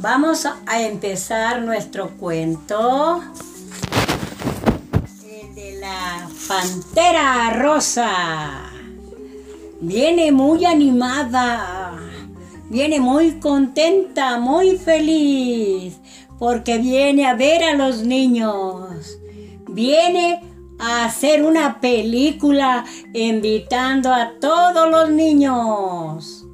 Vamos 0.00 0.46
a 0.46 0.80
empezar 0.80 1.60
nuestro 1.62 2.10
cuento. 2.10 3.20
El 5.28 5.54
de 5.56 5.80
la 5.80 6.28
pantera 6.46 7.50
rosa. 7.54 8.70
Viene 9.80 10.30
muy 10.30 10.64
animada. 10.64 11.98
Viene 12.70 13.00
muy 13.00 13.40
contenta, 13.40 14.38
muy 14.38 14.78
feliz. 14.78 15.98
Porque 16.38 16.78
viene 16.78 17.26
a 17.26 17.34
ver 17.34 17.64
a 17.64 17.74
los 17.74 18.04
niños. 18.04 19.18
Viene 19.66 20.40
a 20.78 21.06
hacer 21.06 21.42
una 21.42 21.80
película 21.80 22.84
invitando 23.14 24.14
a 24.14 24.30
todos 24.40 24.88
los 24.88 25.10
niños. 25.10 26.47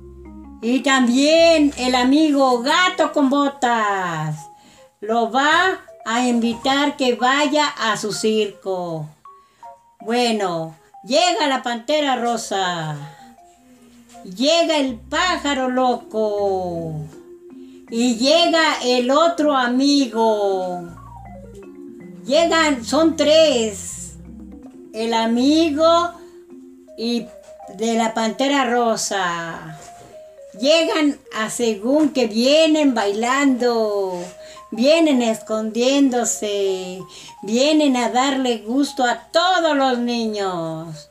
Y 0.64 0.80
también 0.80 1.74
el 1.76 1.94
amigo 1.94 2.60
gato 2.62 3.12
con 3.12 3.28
botas 3.28 4.34
lo 5.02 5.30
va 5.30 5.82
a 6.06 6.26
invitar 6.26 6.96
que 6.96 7.16
vaya 7.16 7.68
a 7.68 7.98
su 7.98 8.14
circo. 8.14 9.06
Bueno, 10.00 10.74
llega 11.04 11.48
la 11.48 11.62
pantera 11.62 12.16
rosa. 12.16 12.96
Llega 14.24 14.78
el 14.78 14.94
pájaro 14.96 15.68
loco. 15.68 16.94
Y 17.90 18.16
llega 18.16 18.78
el 18.84 19.10
otro 19.10 19.54
amigo. 19.54 20.80
Llegan, 22.24 22.86
son 22.86 23.16
tres. 23.16 24.14
El 24.94 25.12
amigo 25.12 26.12
y 26.96 27.26
de 27.76 27.96
la 27.96 28.14
pantera 28.14 28.64
rosa. 28.64 29.78
Llegan 30.60 31.18
a 31.34 31.50
según 31.50 32.10
que 32.10 32.28
vienen 32.28 32.94
bailando, 32.94 34.22
vienen 34.70 35.20
escondiéndose, 35.20 37.00
vienen 37.42 37.96
a 37.96 38.10
darle 38.10 38.58
gusto 38.58 39.04
a 39.04 39.32
todos 39.32 39.76
los 39.76 39.98
niños. 39.98 41.10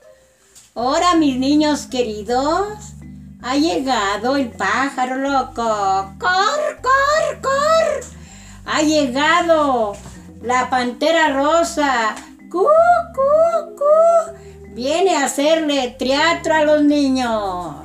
Ahora, 0.75 1.15
mis 1.15 1.35
niños 1.35 1.87
queridos, 1.87 2.93
ha 3.41 3.57
llegado 3.57 4.37
el 4.37 4.49
pájaro 4.49 5.17
loco. 5.17 6.13
¡Cor, 6.17 6.81
cor, 6.81 7.41
cor! 7.41 8.03
Ha 8.65 8.81
llegado 8.81 9.93
la 10.41 10.69
pantera 10.69 11.33
rosa. 11.33 12.15
¡Cu, 12.49 12.65
cu, 13.13 13.75
cu! 13.75 14.69
Viene 14.69 15.17
a 15.17 15.25
hacerle 15.25 15.93
teatro 15.99 16.55
a 16.55 16.63
los 16.63 16.81
niños. 16.83 17.82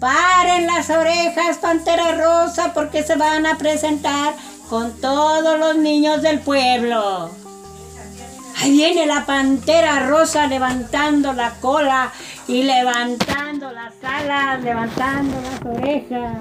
Paren 0.00 0.66
las 0.66 0.88
orejas, 0.88 1.58
Pantera 1.58 2.12
Rosa, 2.12 2.72
porque 2.72 3.02
se 3.02 3.16
van 3.16 3.44
a 3.44 3.58
presentar 3.58 4.34
con 4.70 4.98
todos 4.98 5.58
los 5.58 5.76
niños 5.76 6.22
del 6.22 6.40
pueblo. 6.40 7.30
Ahí 8.56 8.72
viene 8.72 9.04
la 9.04 9.26
Pantera 9.26 10.08
Rosa 10.08 10.46
levantando 10.46 11.34
la 11.34 11.50
cola 11.60 12.10
y 12.48 12.62
levantando 12.62 13.70
las 13.72 13.92
alas, 14.02 14.62
levantando 14.62 15.36
las 15.42 15.78
orejas. 15.78 16.36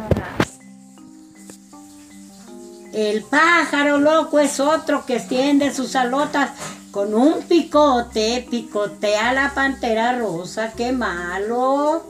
El 2.94 3.24
pájaro 3.24 4.00
loco 4.00 4.40
es 4.40 4.60
otro 4.62 5.06
que 5.06 5.18
extiende 5.18 5.74
sus 5.74 5.98
alotas 5.98 6.52
con 6.92 7.14
un 7.14 7.44
picote, 7.44 8.48
picotea 8.50 9.30
a 9.30 9.34
la 9.34 9.54
pantera 9.54 10.18
rosa, 10.18 10.72
qué 10.76 10.92
malo. 10.92 12.04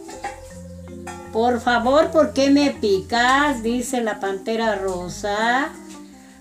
Por 1.32 1.62
favor, 1.62 2.10
¿por 2.10 2.34
qué 2.34 2.50
me 2.50 2.72
picas? 2.72 3.62
Dice 3.62 4.02
la 4.02 4.20
pantera 4.20 4.76
rosa. 4.76 5.70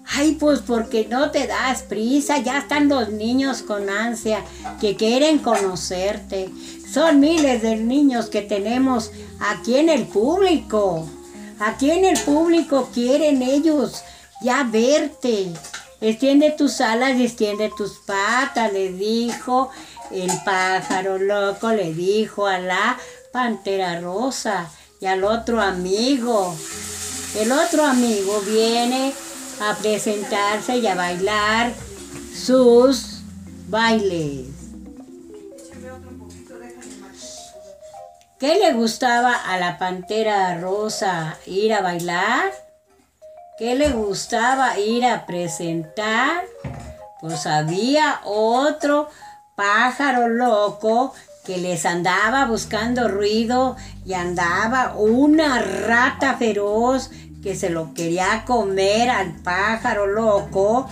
Ay, 0.06 0.36
pues 0.40 0.60
porque 0.60 1.06
no 1.06 1.30
te 1.30 1.46
das 1.46 1.82
prisa, 1.82 2.38
ya 2.38 2.58
están 2.58 2.88
los 2.88 3.10
niños 3.10 3.60
con 3.60 3.90
ansia 3.90 4.42
que 4.80 4.96
quieren 4.96 5.40
conocerte. 5.40 6.50
Son 6.90 7.20
miles 7.20 7.60
de 7.60 7.76
niños 7.76 8.30
que 8.30 8.40
tenemos 8.40 9.10
aquí 9.40 9.76
en 9.76 9.90
el 9.90 10.06
público. 10.06 11.06
Aquí 11.60 11.90
en 11.90 12.06
el 12.06 12.18
público 12.20 12.88
quieren 12.94 13.42
ellos 13.42 14.02
ya 14.40 14.64
verte. 14.64 15.52
Extiende 16.00 16.52
tus 16.52 16.80
alas 16.80 17.18
y 17.18 17.24
extiende 17.24 17.70
tus 17.76 17.98
patas, 18.06 18.72
le 18.72 18.92
dijo 18.92 19.70
el 20.10 20.30
pájaro 20.46 21.18
loco, 21.18 21.72
le 21.72 21.92
dijo 21.92 22.46
a 22.46 22.58
la 22.58 22.96
pantera 23.32 24.00
rosa 24.00 24.70
y 25.00 25.06
al 25.06 25.24
otro 25.24 25.60
amigo. 25.60 26.56
El 27.36 27.52
otro 27.52 27.84
amigo 27.84 28.40
viene 28.40 29.12
a 29.60 29.74
presentarse 29.76 30.78
y 30.78 30.86
a 30.86 30.94
bailar 30.94 31.72
sus 32.34 33.20
bailes. 33.68 34.46
¿Qué 38.38 38.54
le 38.54 38.72
gustaba 38.72 39.34
a 39.34 39.58
la 39.58 39.78
pantera 39.78 40.58
rosa 40.60 41.36
ir 41.46 41.72
a 41.74 41.80
bailar? 41.80 42.52
¿Qué 43.58 43.74
le 43.74 43.90
gustaba 43.90 44.78
ir 44.78 45.04
a 45.04 45.26
presentar? 45.26 46.44
Pues 47.20 47.46
había 47.46 48.20
otro 48.24 49.10
pájaro 49.56 50.28
loco 50.28 51.12
que 51.48 51.56
les 51.56 51.86
andaba 51.86 52.44
buscando 52.44 53.08
ruido 53.08 53.74
y 54.04 54.12
andaba 54.12 54.94
una 54.98 55.62
rata 55.62 56.36
feroz 56.36 57.10
que 57.42 57.56
se 57.56 57.70
lo 57.70 57.94
quería 57.94 58.44
comer 58.44 59.08
al 59.08 59.32
pájaro 59.36 60.06
loco 60.06 60.86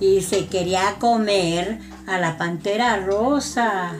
y 0.00 0.20
se 0.20 0.48
quería 0.48 0.96
comer 0.98 1.78
a 2.06 2.18
la 2.18 2.36
pantera 2.36 2.98
rosa. 2.98 3.94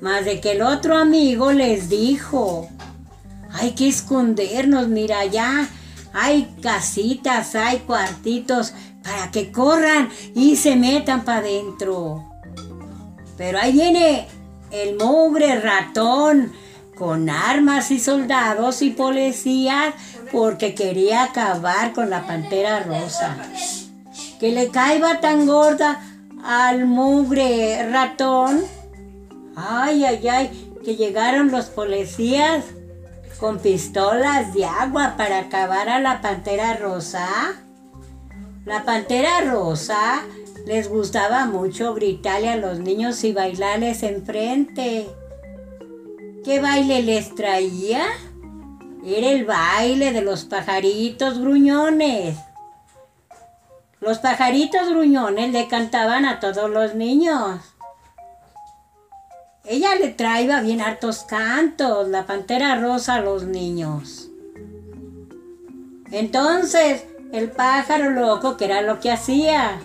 Más 0.00 0.24
de 0.24 0.40
que 0.40 0.52
el 0.52 0.62
otro 0.62 0.96
amigo 0.96 1.52
les 1.52 1.90
dijo, 1.90 2.70
hay 3.52 3.72
que 3.72 3.86
escondernos, 3.86 4.88
mira 4.88 5.26
ya, 5.26 5.68
hay 6.14 6.56
casitas, 6.62 7.54
hay 7.54 7.80
cuartitos 7.80 8.72
para 9.04 9.30
que 9.30 9.52
corran 9.52 10.08
y 10.34 10.56
se 10.56 10.74
metan 10.74 11.22
para 11.22 11.40
adentro. 11.40 12.31
Pero 13.42 13.58
ahí 13.58 13.72
viene 13.72 14.28
el 14.70 14.96
mugre 14.96 15.60
ratón 15.60 16.52
con 16.96 17.28
armas 17.28 17.90
y 17.90 17.98
soldados 17.98 18.82
y 18.82 18.90
policías 18.90 19.94
porque 20.30 20.76
quería 20.76 21.24
acabar 21.24 21.92
con 21.92 22.08
la 22.08 22.24
pantera 22.24 22.84
rosa. 22.84 23.36
Que 24.38 24.52
le 24.52 24.68
caiba 24.68 25.18
tan 25.18 25.48
gorda 25.48 26.00
al 26.44 26.86
mugre 26.86 27.84
ratón. 27.90 28.62
Ay, 29.56 30.04
ay, 30.04 30.28
ay, 30.28 30.78
que 30.84 30.94
llegaron 30.94 31.50
los 31.50 31.64
policías 31.64 32.62
con 33.40 33.58
pistolas 33.58 34.54
de 34.54 34.66
agua 34.66 35.14
para 35.16 35.40
acabar 35.40 35.88
a 35.88 35.98
la 35.98 36.20
pantera 36.20 36.74
rosa. 36.74 37.26
La 38.64 38.84
pantera 38.84 39.40
rosa 39.40 40.22
les 40.66 40.88
gustaba 40.88 41.46
mucho 41.46 41.94
gritarle 41.94 42.48
a 42.48 42.56
los 42.56 42.78
niños 42.78 43.24
y 43.24 43.32
bailarles 43.32 44.02
enfrente. 44.02 45.08
¿Qué 46.44 46.60
baile 46.60 47.02
les 47.02 47.34
traía? 47.34 48.04
Era 49.04 49.30
el 49.30 49.44
baile 49.44 50.12
de 50.12 50.22
los 50.22 50.44
pajaritos 50.44 51.40
gruñones. 51.40 52.36
Los 54.00 54.18
pajaritos 54.18 54.88
gruñones 54.88 55.52
le 55.52 55.68
cantaban 55.68 56.24
a 56.24 56.40
todos 56.40 56.70
los 56.70 56.94
niños. 56.94 57.60
Ella 59.64 59.94
le 59.94 60.08
traía 60.08 60.60
bien 60.60 60.80
hartos 60.80 61.22
cantos, 61.24 62.08
la 62.08 62.26
pantera 62.26 62.80
rosa 62.80 63.14
a 63.14 63.20
los 63.20 63.44
niños. 63.44 64.28
Entonces, 66.10 67.06
el 67.32 67.50
pájaro 67.50 68.10
loco, 68.10 68.56
que 68.56 68.64
era 68.64 68.82
lo 68.82 69.00
que 69.00 69.10
hacía? 69.10 69.80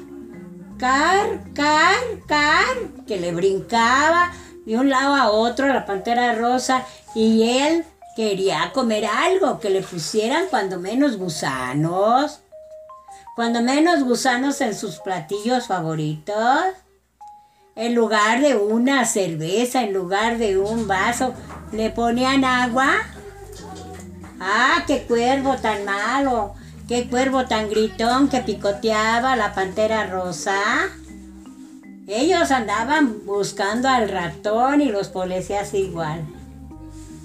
Car, 0.78 1.40
car, 1.54 1.96
car, 2.28 2.76
que 3.08 3.20
le 3.20 3.32
brincaba 3.34 4.32
de 4.66 4.78
un 4.78 4.90
lado 4.90 5.16
a 5.16 5.32
otro 5.32 5.66
a 5.66 5.74
la 5.74 5.86
pantera 5.86 6.36
rosa 6.36 6.86
y 7.16 7.50
él 7.50 7.86
quería 8.16 8.72
comer 8.74 9.06
algo, 9.06 9.60
que 9.60 9.70
le 9.70 9.82
pusieran 9.82 10.46
cuando 10.50 10.80
menos 10.80 11.18
gusanos, 11.18 12.42
cuando 13.36 13.62
menos 13.62 14.04
gusanos 14.04 14.60
en 14.62 14.74
sus 14.74 14.98
platillos 14.98 15.68
favoritos. 15.68 16.64
En 17.76 17.94
lugar 17.94 18.42
de 18.42 18.56
una 18.56 19.06
cerveza, 19.06 19.84
en 19.84 19.94
lugar 19.94 20.40
de 20.40 20.58
un 20.58 20.88
vaso, 20.88 21.36
le 21.72 21.92
ponían 21.92 22.44
agua. 22.44 22.90
Ah, 24.40 24.84
qué 24.88 25.04
cuervo 25.04 25.56
tan 25.58 25.86
malo. 25.86 26.56
Qué 26.88 27.10
cuervo 27.10 27.46
tan 27.48 27.70
gritón 27.70 28.30
que 28.30 28.40
picoteaba 28.40 29.36
la 29.36 29.54
pantera 29.54 30.08
rosa. 30.08 30.58
Ellos 32.08 32.50
andaban 32.52 33.26
buscando 33.26 33.90
al 33.90 34.08
ratón 34.08 34.80
y 34.80 34.86
los 34.86 35.10
policías 35.10 35.74
igual. 35.74 36.26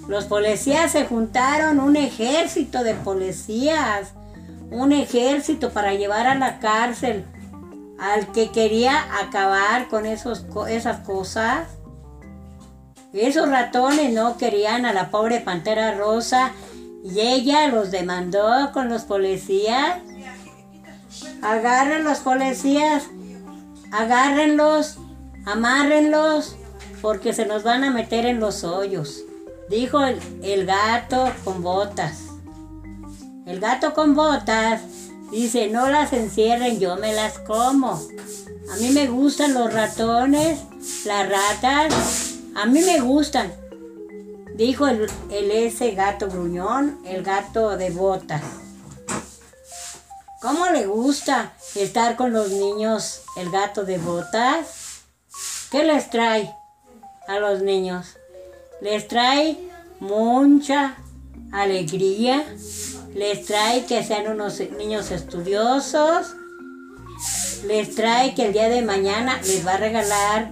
Los 0.09 0.25
policías 0.25 0.91
se 0.91 1.05
juntaron, 1.05 1.79
un 1.79 1.95
ejército 1.95 2.83
de 2.83 2.93
policías, 2.93 4.11
un 4.69 4.91
ejército 4.91 5.69
para 5.69 5.93
llevar 5.93 6.27
a 6.27 6.35
la 6.35 6.59
cárcel 6.59 7.23
al 7.97 8.33
que 8.33 8.51
quería 8.51 9.01
acabar 9.21 9.87
con 9.87 10.05
esas 10.05 10.41
cosas. 11.05 11.67
Esos 13.13 13.47
ratones 13.47 14.11
no 14.11 14.37
querían 14.37 14.85
a 14.85 14.91
la 14.91 15.09
pobre 15.09 15.39
pantera 15.39 15.93
rosa 15.93 16.51
y 17.03 17.19
ella 17.19 17.67
los 17.67 17.91
demandó 17.91 18.71
con 18.71 18.89
los 18.89 19.03
policías. 19.03 19.97
Agarren 21.41 22.05
los 22.05 22.19
policías, 22.19 23.03
agárrenlos, 23.91 24.97
amárrenlos, 25.45 26.55
porque 27.01 27.33
se 27.33 27.45
nos 27.45 27.63
van 27.63 27.83
a 27.83 27.91
meter 27.91 28.25
en 28.25 28.39
los 28.39 28.63
hoyos. 28.63 29.19
Dijo 29.69 30.03
el, 30.05 30.19
el 30.41 30.65
gato 30.65 31.31
con 31.43 31.61
botas. 31.61 32.19
El 33.45 33.59
gato 33.59 33.93
con 33.93 34.15
botas 34.15 34.81
dice, 35.31 35.67
no 35.69 35.89
las 35.89 36.13
encierren, 36.13 36.79
yo 36.79 36.95
me 36.95 37.13
las 37.13 37.39
como. 37.39 38.01
A 38.71 38.77
mí 38.77 38.89
me 38.91 39.07
gustan 39.07 39.53
los 39.53 39.73
ratones, 39.73 40.59
las 41.05 41.29
ratas, 41.29 42.35
a 42.55 42.65
mí 42.65 42.81
me 42.81 43.01
gustan. 43.01 43.51
Dijo 44.55 44.87
el, 44.87 45.09
ese 45.31 45.91
gato 45.91 46.27
gruñón, 46.29 46.99
el 47.05 47.23
gato 47.23 47.75
de 47.75 47.89
botas. 47.89 48.43
¿Cómo 50.41 50.67
le 50.67 50.85
gusta 50.85 51.53
estar 51.73 52.15
con 52.15 52.33
los 52.33 52.49
niños 52.49 53.21
el 53.35 53.49
gato 53.49 53.83
de 53.83 53.97
botas? 53.97 55.01
¿Qué 55.71 55.83
les 55.83 56.09
trae 56.11 56.53
a 57.27 57.39
los 57.39 57.63
niños? 57.63 58.17
Les 58.81 59.07
trae 59.07 59.57
mucha 59.99 60.97
alegría, 61.51 62.45
les 63.15 63.45
trae 63.45 63.85
que 63.85 64.03
sean 64.03 64.27
unos 64.27 64.59
niños 64.77 65.09
estudiosos, 65.09 66.35
les 67.65 67.95
trae 67.95 68.35
que 68.35 68.47
el 68.47 68.53
día 68.53 68.69
de 68.69 68.83
mañana 68.83 69.41
les 69.41 69.65
va 69.65 69.73
a 69.73 69.77
regalar 69.77 70.51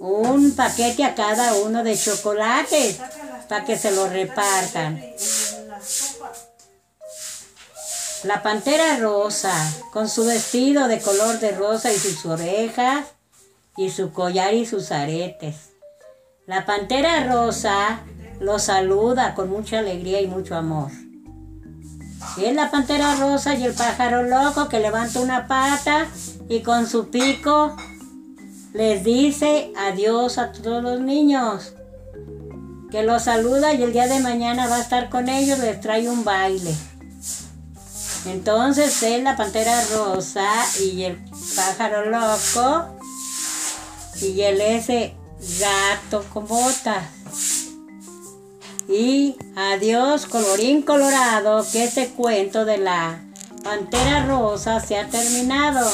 un 0.00 0.54
paquete 0.56 1.04
a 1.04 1.14
cada 1.14 1.54
uno 1.54 1.84
de 1.84 1.96
chocolates 1.96 2.98
para 3.52 3.66
que 3.66 3.76
se 3.76 3.90
lo 3.90 4.08
repartan. 4.08 4.98
La 8.24 8.42
pantera 8.42 8.96
rosa, 8.96 9.52
con 9.92 10.08
su 10.08 10.24
vestido 10.24 10.88
de 10.88 11.02
color 11.02 11.38
de 11.38 11.50
rosa 11.50 11.92
y 11.92 11.98
sus 11.98 12.24
orejas, 12.24 13.08
y 13.76 13.90
su 13.90 14.10
collar 14.10 14.54
y 14.54 14.64
sus 14.64 14.90
aretes. 14.90 15.68
La 16.46 16.64
pantera 16.64 17.30
rosa 17.30 18.00
lo 18.40 18.58
saluda 18.58 19.34
con 19.34 19.50
mucha 19.50 19.80
alegría 19.80 20.22
y 20.22 20.28
mucho 20.28 20.56
amor. 20.56 20.90
Es 22.40 22.54
la 22.54 22.70
pantera 22.70 23.16
rosa 23.16 23.54
y 23.54 23.64
el 23.64 23.74
pájaro 23.74 24.22
loco 24.22 24.70
que 24.70 24.80
levanta 24.80 25.20
una 25.20 25.46
pata 25.46 26.06
y 26.48 26.60
con 26.60 26.86
su 26.86 27.10
pico 27.10 27.76
les 28.72 29.04
dice 29.04 29.74
adiós 29.76 30.38
a 30.38 30.52
todos 30.52 30.82
los 30.82 31.00
niños. 31.00 31.74
Que 32.92 33.02
los 33.02 33.22
saluda 33.22 33.72
y 33.72 33.82
el 33.82 33.94
día 33.94 34.06
de 34.06 34.20
mañana 34.20 34.68
va 34.68 34.76
a 34.76 34.82
estar 34.82 35.08
con 35.08 35.30
ellos, 35.30 35.58
les 35.60 35.80
trae 35.80 36.10
un 36.10 36.24
baile. 36.24 36.74
Entonces 38.26 39.02
es 39.02 39.22
la 39.22 39.34
pantera 39.34 39.82
rosa 39.94 40.46
y 40.78 41.02
el 41.04 41.18
pájaro 41.56 42.10
loco 42.10 42.84
y 44.20 44.42
el 44.42 44.60
ese 44.60 45.14
gato 45.58 46.22
con 46.32 46.46
botas. 46.46 47.02
Y 48.88 49.36
adiós, 49.56 50.26
colorín 50.26 50.82
colorado, 50.82 51.64
que 51.72 51.84
este 51.84 52.08
cuento 52.08 52.66
de 52.66 52.76
la 52.76 53.20
Pantera 53.64 54.26
Rosa 54.26 54.80
se 54.80 54.98
ha 54.98 55.08
terminado. 55.08 55.90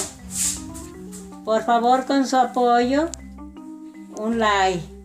Por 1.45 1.65
favor, 1.65 2.07
con 2.07 2.27
su 2.27 2.37
apoyo, 2.37 3.09
un 4.19 4.39
like. 4.39 4.98